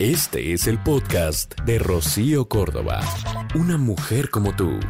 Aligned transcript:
Este 0.00 0.54
es 0.54 0.66
el 0.66 0.82
podcast 0.82 1.60
de 1.66 1.78
Rocío 1.78 2.48
Córdoba. 2.48 3.02
Una 3.54 3.76
mujer 3.76 4.30
como 4.30 4.56
tú. 4.56 4.80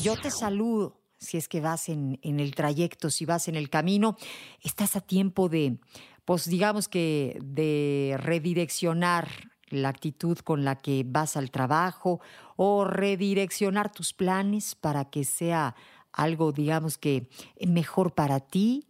Yo 0.00 0.14
te 0.14 0.30
saludo. 0.30 1.00
Si 1.18 1.36
es 1.36 1.48
que 1.48 1.60
vas 1.60 1.88
en, 1.88 2.20
en 2.22 2.38
el 2.38 2.54
trayecto, 2.54 3.10
si 3.10 3.24
vas 3.24 3.48
en 3.48 3.56
el 3.56 3.68
camino, 3.70 4.16
estás 4.62 4.94
a 4.94 5.00
tiempo 5.00 5.48
de, 5.48 5.80
pues 6.24 6.48
digamos 6.48 6.86
que 6.86 7.40
de 7.42 8.14
redireccionar 8.20 9.28
la 9.68 9.88
actitud 9.88 10.38
con 10.38 10.64
la 10.64 10.76
que 10.76 11.04
vas 11.04 11.36
al 11.36 11.50
trabajo 11.50 12.20
o 12.54 12.84
redireccionar 12.84 13.90
tus 13.90 14.12
planes 14.12 14.76
para 14.76 15.06
que 15.06 15.24
sea 15.24 15.74
algo, 16.12 16.52
digamos 16.52 16.98
que 16.98 17.28
mejor 17.66 18.14
para 18.14 18.38
ti. 18.38 18.86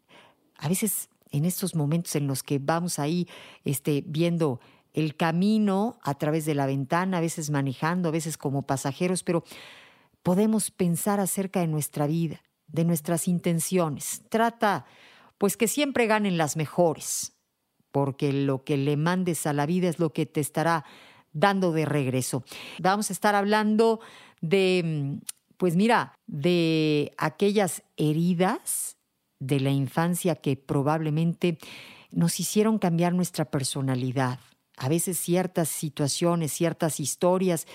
A 0.59 0.69
veces 0.69 1.09
en 1.31 1.47
estos 1.47 1.75
momentos 1.75 2.15
en 2.15 2.27
los 2.27 2.43
que 2.43 2.59
vamos 2.59 2.99
ahí 2.99 3.27
este, 3.65 4.03
viendo 4.07 4.61
el 4.99 5.15
camino 5.15 5.97
a 6.03 6.15
través 6.15 6.45
de 6.45 6.57
la 6.57 6.67
ventana, 6.67 7.19
a 7.19 7.21
veces 7.21 7.51
manejando, 7.51 8.09
a 8.09 8.13
veces 8.13 8.37
como 8.37 8.63
pasajeros, 8.63 9.23
pero 9.23 9.45
podemos 10.25 10.73
pensar 10.73 11.21
acerca 11.21 11.61
de 11.61 11.69
nuestra 11.69 12.09
vida, 12.09 12.43
de 12.67 12.85
nuestras 12.85 13.29
intenciones. 13.29 14.23
Trata, 14.29 14.87
pues, 15.39 15.57
que 15.57 15.69
siempre 15.69 16.07
ganen 16.07 16.37
las 16.37 16.57
mejores, 16.57 17.37
porque 17.93 18.33
lo 18.33 18.65
que 18.65 18.77
le 18.77 18.97
mandes 18.97 19.47
a 19.47 19.53
la 19.53 19.67
vida 19.67 19.89
es 19.89 20.01
lo 20.01 20.13
que 20.13 20.27
te 20.27 20.41
estará 20.41 20.85
dando 21.33 21.71
de 21.71 21.85
regreso. 21.85 22.43
Vamos 22.81 23.11
a 23.11 23.13
estar 23.13 23.37
hablando 23.37 24.01
de, 24.41 25.21
pues 25.59 25.77
mira, 25.77 26.13
de 26.27 27.13
aquellas 27.19 27.85
heridas 27.97 28.97
de 29.39 29.61
la 29.61 29.71
infancia 29.71 30.35
que 30.35 30.57
probablemente 30.57 31.59
nos 32.11 32.41
hicieron 32.41 32.81
cambiar 32.81 33.15
nuestra 33.15 33.45
personalidad. 33.45 34.41
A 34.79 34.89
veces 34.89 35.19
ciertas 35.19 35.69
situaciones, 35.69 36.53
ciertas 36.53 37.01
historias, 37.01 37.67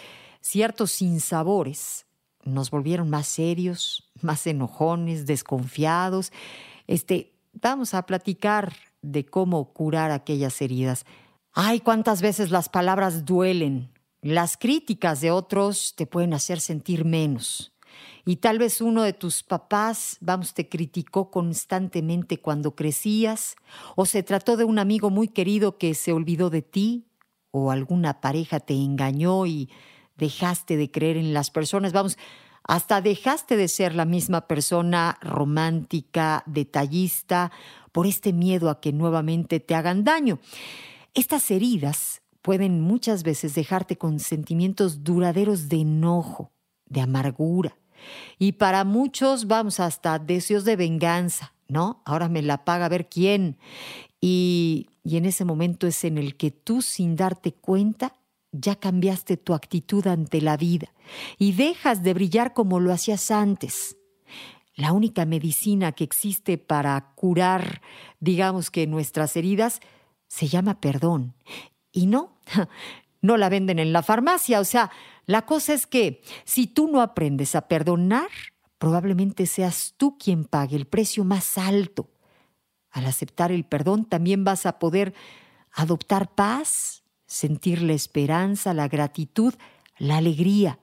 ciertos 0.41 0.91
sinsabores 0.91 2.05
nos 2.45 2.71
volvieron 2.71 3.09
más 3.09 3.27
serios, 3.27 4.09
más 4.21 4.45
enojones, 4.47 5.25
desconfiados. 5.25 6.31
Este, 6.87 7.33
vamos 7.53 7.93
a 7.93 8.05
platicar 8.05 8.73
de 9.01 9.25
cómo 9.25 9.73
curar 9.73 10.11
aquellas 10.11 10.61
heridas. 10.61 11.05
Ay, 11.51 11.81
cuántas 11.81 12.21
veces 12.21 12.51
las 12.51 12.69
palabras 12.69 13.25
duelen. 13.25 13.91
Las 14.21 14.55
críticas 14.57 15.19
de 15.19 15.31
otros 15.31 15.95
te 15.95 16.05
pueden 16.07 16.33
hacer 16.33 16.61
sentir 16.61 17.03
menos. 17.03 17.72
Y 18.25 18.37
tal 18.37 18.59
vez 18.59 18.81
uno 18.81 19.03
de 19.03 19.13
tus 19.13 19.43
papás, 19.43 20.17
vamos, 20.21 20.53
te 20.53 20.69
criticó 20.69 21.31
constantemente 21.31 22.39
cuando 22.39 22.75
crecías, 22.75 23.55
o 23.95 24.05
se 24.05 24.23
trató 24.23 24.57
de 24.57 24.63
un 24.63 24.79
amigo 24.79 25.09
muy 25.09 25.27
querido 25.27 25.77
que 25.77 25.93
se 25.93 26.13
olvidó 26.13 26.49
de 26.49 26.61
ti, 26.61 27.05
o 27.51 27.71
alguna 27.71 28.21
pareja 28.21 28.59
te 28.59 28.73
engañó 28.73 29.45
y 29.45 29.69
dejaste 30.17 30.77
de 30.77 30.89
creer 30.89 31.17
en 31.17 31.33
las 31.33 31.51
personas, 31.51 31.93
vamos, 31.93 32.17
hasta 32.63 33.01
dejaste 33.01 33.57
de 33.57 33.67
ser 33.67 33.93
la 33.93 34.05
misma 34.05 34.47
persona 34.47 35.17
romántica, 35.21 36.43
detallista, 36.45 37.51
por 37.91 38.07
este 38.07 38.33
miedo 38.33 38.69
a 38.69 38.79
que 38.79 38.93
nuevamente 38.93 39.59
te 39.59 39.75
hagan 39.75 40.03
daño. 40.03 40.39
Estas 41.13 41.51
heridas 41.51 42.21
pueden 42.41 42.81
muchas 42.81 43.23
veces 43.23 43.53
dejarte 43.53 43.97
con 43.97 44.19
sentimientos 44.19 45.03
duraderos 45.03 45.69
de 45.69 45.77
enojo, 45.77 46.51
de 46.85 47.01
amargura. 47.01 47.77
Y 48.39 48.53
para 48.53 48.83
muchos 48.83 49.47
vamos 49.47 49.79
hasta 49.79 50.19
deseos 50.19 50.65
de 50.65 50.75
venganza, 50.75 51.53
¿no? 51.67 52.01
Ahora 52.05 52.29
me 52.29 52.41
la 52.41 52.65
paga 52.65 52.85
a 52.85 52.89
ver 52.89 53.09
quién. 53.09 53.57
Y, 54.21 54.87
y 55.03 55.17
en 55.17 55.25
ese 55.25 55.45
momento 55.45 55.87
es 55.87 56.03
en 56.03 56.17
el 56.17 56.35
que 56.35 56.51
tú 56.51 56.81
sin 56.81 57.15
darte 57.15 57.53
cuenta 57.53 58.13
ya 58.53 58.75
cambiaste 58.75 59.35
tu 59.35 59.53
actitud 59.53 60.05
ante 60.07 60.39
la 60.39 60.55
vida 60.57 60.93
y 61.37 61.53
dejas 61.53 62.03
de 62.03 62.13
brillar 62.13 62.53
como 62.53 62.79
lo 62.79 62.93
hacías 62.93 63.31
antes. 63.31 63.97
La 64.75 64.91
única 64.91 65.25
medicina 65.25 65.91
que 65.91 66.03
existe 66.03 66.57
para 66.57 67.13
curar, 67.15 67.81
digamos 68.19 68.71
que 68.71 68.87
nuestras 68.87 69.35
heridas, 69.35 69.81
se 70.27 70.47
llama 70.47 70.79
perdón. 70.79 71.35
Y 71.91 72.07
no, 72.07 72.39
no 73.23 73.37
la 73.37 73.49
venden 73.49 73.79
en 73.79 73.93
la 73.93 74.03
farmacia. 74.03 74.59
O 74.59 74.65
sea, 74.65 74.91
la 75.25 75.47
cosa 75.47 75.73
es 75.73 75.87
que 75.87 76.21
si 76.43 76.67
tú 76.67 76.87
no 76.87 77.01
aprendes 77.01 77.55
a 77.55 77.67
perdonar, 77.67 78.27
probablemente 78.77 79.47
seas 79.47 79.95
tú 79.97 80.17
quien 80.19 80.43
pague 80.45 80.75
el 80.75 80.85
precio 80.85 81.23
más 81.23 81.57
alto. 81.57 82.11
Al 82.91 83.05
aceptar 83.07 83.51
el 83.51 83.63
perdón 83.63 84.05
también 84.05 84.43
vas 84.43 84.67
a 84.67 84.77
poder 84.77 85.15
adoptar 85.71 86.35
paz, 86.35 87.03
sentir 87.25 87.81
la 87.81 87.93
esperanza, 87.93 88.73
la 88.73 88.89
gratitud, 88.89 89.55
la 89.97 90.17
alegría. 90.17 90.79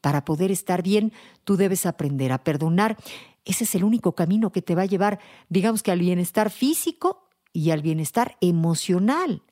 Para 0.00 0.24
poder 0.24 0.50
estar 0.50 0.82
bien, 0.82 1.12
tú 1.44 1.56
debes 1.56 1.86
aprender 1.86 2.32
a 2.32 2.42
perdonar. 2.42 2.98
Ese 3.44 3.62
es 3.62 3.74
el 3.76 3.84
único 3.84 4.16
camino 4.16 4.50
que 4.50 4.60
te 4.60 4.74
va 4.74 4.82
a 4.82 4.86
llevar, 4.86 5.20
digamos 5.48 5.84
que 5.84 5.92
al 5.92 6.00
bienestar 6.00 6.50
físico 6.50 7.28
y 7.52 7.70
al 7.70 7.80
bienestar 7.80 8.36
emocional. 8.40 9.42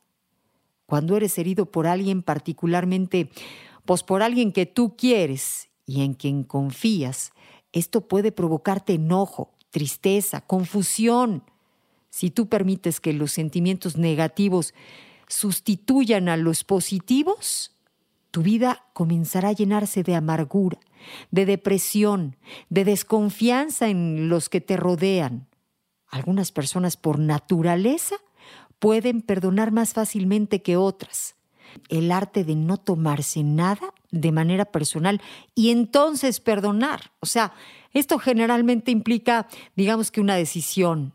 Cuando 0.93 1.17
eres 1.17 1.39
herido 1.39 1.65
por 1.65 1.87
alguien 1.87 2.23
particularmente, 2.23 3.31
pues 3.87 4.03
por 4.03 4.23
alguien 4.23 4.53
que 4.53 4.67
tú 4.67 4.95
quieres 4.95 5.71
y 5.87 6.03
en 6.03 6.13
quien 6.13 6.45
confías, 6.45 7.33
esto 7.73 8.09
puede 8.09 8.31
provocarte 8.31 8.93
enojo, 8.93 9.55
tristeza, 9.71 10.43
confusión. 10.43 11.45
Si 12.11 12.29
tú 12.29 12.51
permites 12.51 13.01
que 13.01 13.15
los 13.15 13.33
sentimientos 13.33 13.97
negativos 13.97 14.75
sustituyan 15.29 16.29
a 16.29 16.37
los 16.37 16.63
positivos, 16.63 17.75
tu 18.31 18.43
vida 18.43 18.85
comenzará 18.93 19.49
a 19.49 19.53
llenarse 19.53 20.03
de 20.03 20.15
amargura, 20.15 20.79
de 21.31 21.47
depresión, 21.47 22.37
de 22.69 22.85
desconfianza 22.85 23.89
en 23.89 24.29
los 24.29 24.51
que 24.51 24.61
te 24.61 24.77
rodean. 24.77 25.49
Algunas 26.09 26.53
personas 26.53 26.99
por 26.99 27.19
naturaleza 27.19 28.17
pueden 28.83 29.23
perdonar 29.23 29.71
más 29.71 29.93
fácilmente 29.93 30.61
que 30.61 30.77
otras. 30.77 31.37
El 31.89 32.11
arte 32.11 32.43
de 32.43 32.57
no 32.57 32.79
tomarse 32.79 33.45
nada 33.45 33.95
de 34.11 34.33
manera 34.33 34.65
personal 34.65 35.23
y 35.55 35.71
entonces 35.71 36.41
perdonar. 36.41 37.13
O 37.21 37.27
sea, 37.27 37.53
esto 37.93 38.19
generalmente 38.19 38.91
implica, 38.91 39.47
digamos 39.77 40.11
que 40.11 40.21
una 40.21 40.35
decisión, 40.35 41.15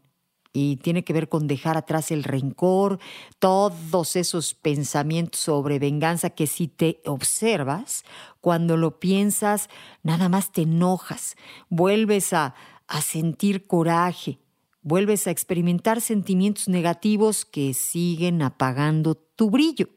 y 0.54 0.78
tiene 0.78 1.04
que 1.04 1.12
ver 1.12 1.28
con 1.28 1.46
dejar 1.46 1.76
atrás 1.76 2.10
el 2.10 2.24
rencor, 2.24 3.00
todos 3.38 4.16
esos 4.16 4.54
pensamientos 4.54 5.42
sobre 5.42 5.78
venganza 5.78 6.30
que 6.30 6.48
si 6.48 6.70
te 6.70 7.02
observas, 7.06 8.06
cuando 8.40 8.78
lo 8.78 8.98
piensas, 9.02 9.70
nada 10.04 10.30
más 10.30 10.54
te 10.54 10.62
enojas, 10.62 11.36
vuelves 11.68 12.32
a, 12.32 12.56
a 12.88 13.02
sentir 13.02 13.68
coraje, 13.68 14.40
vuelves 14.88 15.28
a 15.28 15.32
experimentar 15.32 16.00
sentimientos 16.00 16.70
negativos 16.70 17.44
que 17.44 17.74
siguen 17.74 18.42
apagando 18.42 19.16
tu 19.16 19.50
brillo. 19.50 19.90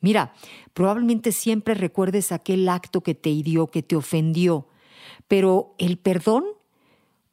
Mira, 0.00 0.34
probablemente 0.72 1.32
siempre 1.32 1.74
recuerdes 1.74 2.30
aquel 2.30 2.68
acto 2.68 3.00
que 3.00 3.16
te 3.16 3.30
hirió, 3.30 3.66
que 3.72 3.82
te 3.82 3.96
ofendió, 3.96 4.68
pero 5.26 5.74
el 5.78 5.98
perdón 5.98 6.44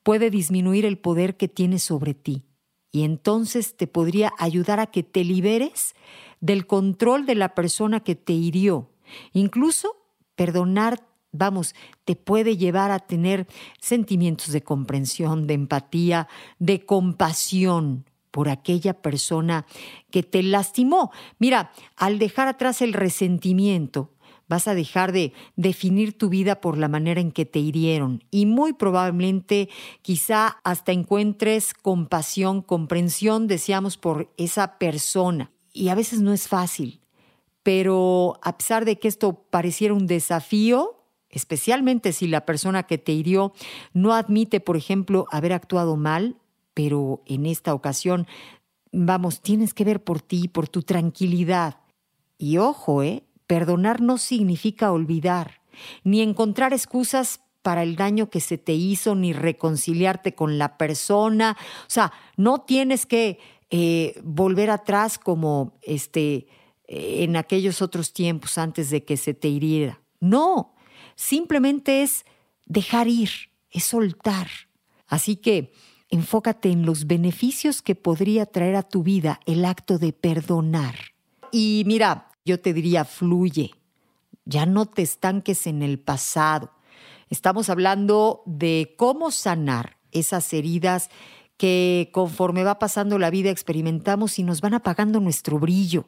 puede 0.01 0.31
disminuir 0.31 0.87
el 0.87 0.97
poder 0.97 1.37
que 1.37 1.47
tienes 1.47 1.83
sobre 1.83 2.15
ti 2.15 2.45
y 2.91 3.03
entonces 3.03 3.77
te 3.77 3.85
podría 3.85 4.31
ayudar 4.39 4.79
a 4.79 4.87
que 4.87 5.03
te 5.03 5.23
liberes 5.23 5.93
del 6.39 6.65
control 6.65 7.27
de 7.27 7.35
la 7.35 7.53
persona 7.53 7.99
que 7.99 8.15
te 8.15 8.33
hirió. 8.33 8.89
Incluso 9.33 9.97
perdonar, 10.35 11.07
vamos, 11.31 11.75
te 12.05 12.15
puede 12.15 12.57
llevar 12.57 12.91
a 12.91 12.99
tener 12.99 13.47
sentimientos 13.79 14.51
de 14.51 14.63
comprensión, 14.63 15.47
de 15.47 15.53
empatía, 15.53 16.27
de 16.59 16.85
compasión 16.85 18.05
por 18.31 18.49
aquella 18.49 18.93
persona 18.93 19.65
que 20.09 20.23
te 20.23 20.41
lastimó. 20.41 21.11
Mira, 21.37 21.71
al 21.97 22.17
dejar 22.17 22.47
atrás 22.47 22.81
el 22.81 22.93
resentimiento, 22.93 24.11
vas 24.47 24.67
a 24.67 24.75
dejar 24.75 25.13
de 25.13 25.31
definir 25.55 26.17
tu 26.17 26.27
vida 26.27 26.59
por 26.59 26.77
la 26.77 26.89
manera 26.89 27.21
en 27.21 27.31
que 27.31 27.45
te 27.45 27.59
hirieron 27.59 28.23
y 28.31 28.45
muy 28.45 28.73
probablemente 28.73 29.69
quizá 30.01 30.57
hasta 30.65 30.91
encuentres 30.91 31.73
compasión, 31.73 32.61
comprensión, 32.61 33.47
deseamos, 33.47 33.95
por 33.97 34.29
esa 34.35 34.77
persona. 34.77 35.51
Y 35.71 35.87
a 35.87 35.95
veces 35.95 36.19
no 36.19 36.33
es 36.33 36.49
fácil, 36.49 36.99
pero 37.63 38.39
a 38.41 38.57
pesar 38.57 38.83
de 38.83 38.99
que 38.99 39.07
esto 39.07 39.45
pareciera 39.49 39.93
un 39.93 40.05
desafío, 40.05 41.00
especialmente 41.31 42.13
si 42.13 42.27
la 42.27 42.45
persona 42.45 42.83
que 42.83 42.97
te 42.97 43.11
hirió 43.11 43.53
no 43.93 44.13
admite, 44.13 44.59
por 44.59 44.77
ejemplo, 44.77 45.25
haber 45.31 45.53
actuado 45.53 45.97
mal, 45.97 46.37
pero 46.73 47.21
en 47.25 47.45
esta 47.45 47.73
ocasión, 47.73 48.27
vamos, 48.91 49.41
tienes 49.41 49.73
que 49.73 49.83
ver 49.83 50.03
por 50.03 50.21
ti, 50.21 50.47
por 50.47 50.67
tu 50.67 50.83
tranquilidad. 50.83 51.77
Y 52.37 52.57
ojo, 52.57 53.03
¿eh? 53.03 53.23
Perdonar 53.47 54.01
no 54.01 54.17
significa 54.17 54.91
olvidar, 54.91 55.61
ni 56.03 56.21
encontrar 56.21 56.73
excusas 56.73 57.41
para 57.61 57.83
el 57.83 57.95
daño 57.95 58.29
que 58.29 58.39
se 58.39 58.57
te 58.57 58.73
hizo, 58.73 59.15
ni 59.15 59.33
reconciliarte 59.33 60.33
con 60.33 60.57
la 60.57 60.77
persona. 60.77 61.57
O 61.81 61.89
sea, 61.89 62.11
no 62.37 62.61
tienes 62.61 63.05
que 63.05 63.39
eh, 63.69 64.19
volver 64.23 64.69
atrás 64.69 65.19
como 65.19 65.77
este, 65.81 66.47
en 66.87 67.35
aquellos 67.35 67.81
otros 67.81 68.13
tiempos 68.13 68.57
antes 68.57 68.89
de 68.89 69.05
que 69.05 69.17
se 69.17 69.33
te 69.33 69.47
hiriera. 69.47 70.01
No, 70.19 70.73
simplemente 71.21 72.01
es 72.01 72.25
dejar 72.65 73.07
ir, 73.07 73.29
es 73.69 73.83
soltar. 73.83 74.47
Así 75.07 75.35
que 75.35 75.71
enfócate 76.09 76.71
en 76.71 76.85
los 76.85 77.05
beneficios 77.05 77.81
que 77.81 77.95
podría 77.95 78.47
traer 78.47 78.75
a 78.75 78.83
tu 78.83 79.03
vida 79.03 79.39
el 79.45 79.63
acto 79.65 79.99
de 79.99 80.13
perdonar. 80.13 80.95
Y 81.51 81.83
mira, 81.85 82.31
yo 82.43 82.59
te 82.59 82.73
diría, 82.73 83.05
fluye, 83.05 83.71
ya 84.45 84.65
no 84.65 84.87
te 84.87 85.03
estanques 85.03 85.67
en 85.67 85.83
el 85.83 85.99
pasado. 85.99 86.71
Estamos 87.29 87.69
hablando 87.69 88.41
de 88.45 88.95
cómo 88.97 89.31
sanar 89.31 89.97
esas 90.11 90.51
heridas 90.53 91.09
que 91.55 92.09
conforme 92.11 92.63
va 92.63 92.79
pasando 92.79 93.19
la 93.19 93.29
vida 93.29 93.51
experimentamos 93.51 94.39
y 94.39 94.43
nos 94.43 94.59
van 94.59 94.73
apagando 94.73 95.19
nuestro 95.19 95.59
brillo, 95.59 96.07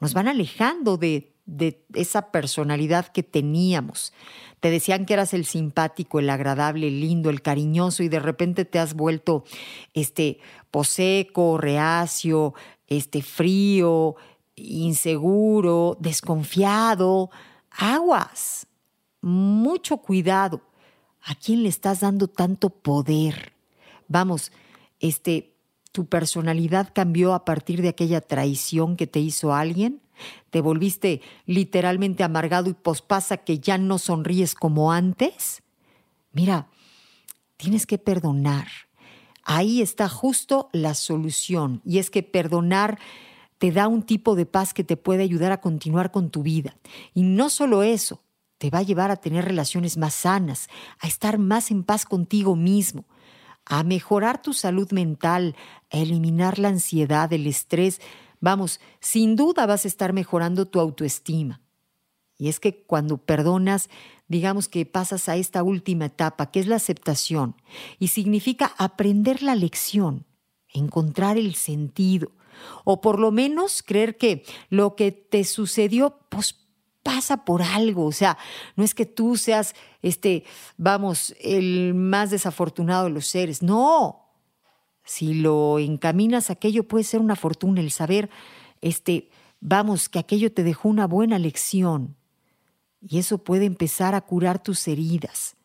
nos 0.00 0.14
van 0.14 0.26
alejando 0.26 0.96
de, 0.96 1.37
de 1.48 1.82
esa 1.94 2.30
personalidad 2.30 3.06
que 3.06 3.22
teníamos. 3.22 4.12
Te 4.60 4.70
decían 4.70 5.06
que 5.06 5.14
eras 5.14 5.32
el 5.32 5.46
simpático, 5.46 6.18
el 6.18 6.28
agradable, 6.28 6.88
el 6.88 7.00
lindo, 7.00 7.30
el 7.30 7.40
cariñoso 7.40 8.02
y 8.02 8.08
de 8.08 8.20
repente 8.20 8.66
te 8.66 8.78
has 8.78 8.92
vuelto 8.94 9.44
este 9.94 10.40
poseco, 10.70 11.56
reacio, 11.56 12.52
este 12.86 13.22
frío, 13.22 14.16
inseguro, 14.56 15.96
desconfiado. 15.98 17.30
Aguas. 17.70 18.66
Mucho 19.22 19.96
cuidado. 19.96 20.60
¿A 21.22 21.34
quién 21.34 21.62
le 21.62 21.70
estás 21.70 22.00
dando 22.00 22.28
tanto 22.28 22.68
poder? 22.68 23.54
Vamos, 24.06 24.52
este 25.00 25.54
tu 25.92 26.06
personalidad 26.06 26.90
cambió 26.94 27.32
a 27.32 27.44
partir 27.46 27.80
de 27.80 27.88
aquella 27.88 28.20
traición 28.20 28.96
que 28.96 29.06
te 29.06 29.20
hizo 29.20 29.54
alguien? 29.54 30.02
¿Te 30.50 30.60
volviste 30.60 31.20
literalmente 31.46 32.24
amargado 32.24 32.70
y 32.70 32.74
pospasa 32.74 33.38
que 33.38 33.58
ya 33.58 33.78
no 33.78 33.98
sonríes 33.98 34.54
como 34.54 34.92
antes? 34.92 35.62
Mira, 36.32 36.68
tienes 37.56 37.86
que 37.86 37.98
perdonar. 37.98 38.68
Ahí 39.44 39.80
está 39.80 40.08
justo 40.08 40.68
la 40.72 40.94
solución. 40.94 41.80
Y 41.84 41.98
es 41.98 42.10
que 42.10 42.22
perdonar 42.22 42.98
te 43.58 43.72
da 43.72 43.88
un 43.88 44.02
tipo 44.02 44.34
de 44.34 44.46
paz 44.46 44.72
que 44.72 44.84
te 44.84 44.96
puede 44.96 45.22
ayudar 45.22 45.52
a 45.52 45.60
continuar 45.60 46.10
con 46.10 46.30
tu 46.30 46.42
vida. 46.42 46.76
Y 47.14 47.22
no 47.22 47.50
solo 47.50 47.82
eso, 47.82 48.22
te 48.58 48.70
va 48.70 48.78
a 48.78 48.82
llevar 48.82 49.10
a 49.10 49.16
tener 49.16 49.44
relaciones 49.44 49.96
más 49.96 50.14
sanas, 50.14 50.68
a 51.00 51.06
estar 51.06 51.38
más 51.38 51.70
en 51.70 51.84
paz 51.84 52.04
contigo 52.04 52.56
mismo, 52.56 53.04
a 53.64 53.82
mejorar 53.84 54.42
tu 54.42 54.52
salud 54.52 54.90
mental, 54.92 55.56
a 55.90 55.98
eliminar 55.98 56.58
la 56.58 56.68
ansiedad, 56.68 57.32
el 57.32 57.46
estrés. 57.46 58.00
Vamos, 58.40 58.80
sin 59.00 59.36
duda 59.36 59.66
vas 59.66 59.84
a 59.84 59.88
estar 59.88 60.12
mejorando 60.12 60.66
tu 60.66 60.80
autoestima. 60.80 61.60
Y 62.38 62.48
es 62.48 62.60
que 62.60 62.84
cuando 62.84 63.18
perdonas, 63.18 63.90
digamos 64.28 64.68
que 64.68 64.86
pasas 64.86 65.28
a 65.28 65.36
esta 65.36 65.62
última 65.64 66.06
etapa, 66.06 66.50
que 66.50 66.60
es 66.60 66.68
la 66.68 66.76
aceptación, 66.76 67.56
y 67.98 68.08
significa 68.08 68.72
aprender 68.78 69.42
la 69.42 69.56
lección, 69.56 70.24
encontrar 70.68 71.36
el 71.36 71.56
sentido, 71.56 72.30
o 72.84 73.00
por 73.00 73.18
lo 73.18 73.32
menos 73.32 73.82
creer 73.82 74.16
que 74.16 74.44
lo 74.68 74.94
que 74.94 75.10
te 75.10 75.42
sucedió, 75.44 76.20
pues 76.28 76.54
pasa 77.02 77.44
por 77.44 77.62
algo, 77.62 78.04
o 78.04 78.12
sea, 78.12 78.38
no 78.76 78.84
es 78.84 78.94
que 78.94 79.06
tú 79.06 79.36
seas, 79.36 79.74
este, 80.02 80.44
vamos, 80.76 81.34
el 81.40 81.94
más 81.94 82.30
desafortunado 82.30 83.04
de 83.04 83.10
los 83.10 83.26
seres, 83.26 83.62
no. 83.62 84.27
Si 85.08 85.32
lo 85.32 85.78
encaminas, 85.78 86.50
aquello 86.50 86.86
puede 86.86 87.02
ser 87.02 87.20
una 87.20 87.34
fortuna, 87.34 87.80
el 87.80 87.90
saber, 87.90 88.28
este, 88.82 89.30
vamos, 89.58 90.10
que 90.10 90.18
aquello 90.18 90.52
te 90.52 90.62
dejó 90.62 90.90
una 90.90 91.06
buena 91.06 91.38
lección 91.38 92.14
y 93.00 93.18
eso 93.18 93.38
puede 93.38 93.64
empezar 93.64 94.14
a 94.14 94.20
curar 94.20 94.62
tus 94.62 94.86
heridas. 94.86 95.56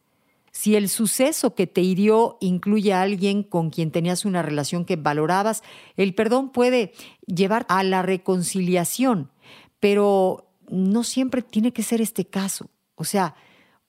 Si 0.54 0.78
el 0.78 0.88
suceso 0.88 1.56
que 1.56 1.68
te 1.68 1.82
hirió 1.82 2.38
incluye 2.40 2.94
a 2.94 3.02
alguien 3.02 3.44
con 3.44 3.70
quien 3.70 3.92
tenías 3.92 4.24
una 4.24 4.44
relación 4.44 4.86
que 4.86 4.96
valorabas, 4.96 5.62
el 5.98 6.16
perdón 6.16 6.50
puede 6.54 6.94
llevar 7.28 7.66
a 7.68 7.84
la 7.84 8.02
reconciliación, 8.02 9.30
pero 9.82 10.48
no 10.70 11.04
siempre 11.04 11.42
tiene 11.42 11.74
que 11.74 11.84
ser 11.84 12.00
este 12.00 12.24
caso. 12.24 12.70
O 12.96 13.04
sea, 13.04 13.36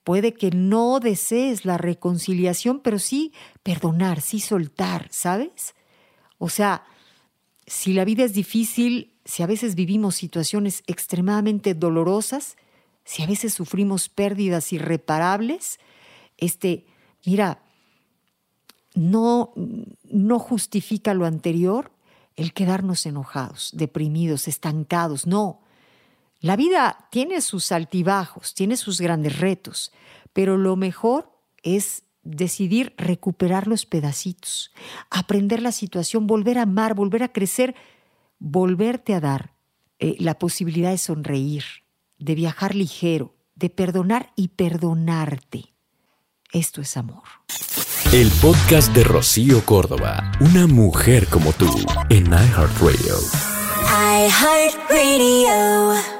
puede 0.05 0.35
que 0.35 0.51
no 0.51 0.99
desees 0.99 1.65
la 1.65 1.79
reconciliación, 1.79 2.79
pero 2.79 2.99
sí 2.99 3.33
perdonar, 3.63 4.21
sí 4.21 4.39
soltar, 4.39 5.07
¿sabes? 5.09 5.73
O 6.37 6.47
sea, 6.47 6.85
si 7.65 7.91
la 7.93 8.05
vida 8.05 8.23
es 8.23 8.33
difícil, 8.33 9.15
si 9.25 9.41
a 9.41 9.47
veces 9.47 9.73
vivimos 9.73 10.13
situaciones 10.13 10.83
extremadamente 10.85 11.73
dolorosas, 11.73 12.55
si 13.03 13.23
a 13.23 13.25
veces 13.25 13.55
sufrimos 13.55 14.07
pérdidas 14.07 14.71
irreparables, 14.71 15.79
este, 16.37 16.85
mira, 17.25 17.63
no, 18.93 19.53
no 20.03 20.37
justifica 20.37 21.15
lo 21.15 21.25
anterior 21.25 21.91
el 22.35 22.53
quedarnos 22.53 23.07
enojados, 23.07 23.71
deprimidos, 23.73 24.47
estancados, 24.47 25.25
no. 25.25 25.61
La 26.45 26.55
vida 26.55 27.07
tiene 27.09 27.41
sus 27.41 27.71
altibajos, 27.71 28.53
tiene 28.53 28.77
sus 28.77 29.01
grandes 29.01 29.39
retos, 29.39 29.91
pero 30.31 30.57
lo 30.57 30.75
mejor 30.75 31.31
es 31.63 32.03
decidir 32.21 32.93
recuperar 32.99 33.65
los 33.65 33.87
pedacitos, 33.87 34.71
aprender 35.09 35.63
la 35.63 35.71
situación, 35.71 36.27
volver 36.27 36.59
a 36.59 36.61
amar, 36.61 36.93
volver 36.93 37.23
a 37.23 37.33
crecer, 37.33 37.73
volverte 38.37 39.15
a 39.15 39.21
dar 39.21 39.55
eh, 39.97 40.17
la 40.19 40.37
posibilidad 40.37 40.91
de 40.91 40.99
sonreír, 40.99 41.63
de 42.19 42.35
viajar 42.35 42.75
ligero, 42.75 43.33
de 43.55 43.71
perdonar 43.71 44.31
y 44.35 44.49
perdonarte. 44.49 45.73
Esto 46.53 46.79
es 46.79 46.95
amor. 46.95 47.23
El 48.13 48.29
podcast 48.39 48.93
de 48.93 49.03
Rocío 49.03 49.65
Córdoba, 49.65 50.31
una 50.39 50.67
mujer 50.67 51.25
como 51.25 51.53
tú, 51.53 51.73
en 52.11 52.27
iHeartRadio. 52.27 53.15
iHeartRadio. 54.27 56.14